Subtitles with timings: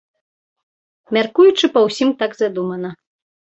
[1.19, 2.89] Мяркуючы па ўсім, так задумана.